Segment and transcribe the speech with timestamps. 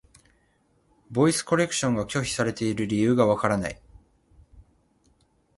[1.11, 3.79] ボイスコレクションが拒否されている理由がわからない。